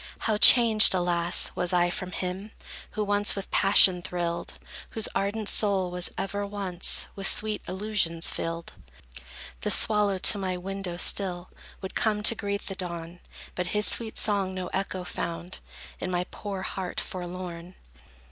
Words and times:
How 0.21 0.37
changed, 0.39 0.95
alas, 0.95 1.51
was 1.53 1.71
I 1.71 1.91
from 1.91 2.11
him 2.11 2.49
Who 2.93 3.03
once 3.03 3.35
with 3.35 3.51
passion 3.51 4.01
thrilled, 4.01 4.57
Whose 4.89 5.07
ardent 5.13 5.47
soul 5.47 5.91
was 5.91 6.09
ever, 6.17 6.43
once, 6.43 7.05
With 7.15 7.27
sweet 7.27 7.61
illusions 7.67 8.31
filled! 8.31 8.73
The 9.61 9.69
swallow 9.69 10.17
to 10.17 10.37
my 10.39 10.57
window, 10.57 10.97
still, 10.97 11.51
Would 11.81 11.93
come, 11.93 12.23
to 12.23 12.33
greet 12.33 12.61
the 12.63 12.73
dawn; 12.73 13.19
But 13.53 13.67
his 13.77 13.85
sweet 13.85 14.17
song 14.17 14.55
no 14.55 14.69
echo 14.73 15.03
found 15.03 15.59
In 15.99 16.09
my 16.09 16.23
poor 16.31 16.63
heart, 16.63 16.99
forlorn. 16.99 17.75